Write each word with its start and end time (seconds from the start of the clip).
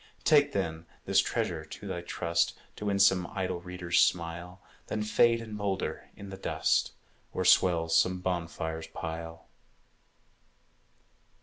Take, 0.23 0.51
then, 0.53 0.87
this 1.05 1.19
treasure 1.19 1.63
to 1.63 1.85
thy 1.87 2.01
trust, 2.01 2.57
To 2.77 2.85
win 2.87 2.97
some 2.97 3.27
idle 3.35 3.61
reader's 3.61 3.99
smile, 3.99 4.59
Then 4.87 5.03
fade 5.03 5.39
and 5.43 5.53
moulder 5.53 6.09
in 6.15 6.29
the 6.29 6.37
dust, 6.37 6.93
Or 7.33 7.45
swell 7.45 7.87
some 7.87 8.19
bonfire's 8.19 8.87
pile. 8.87 9.45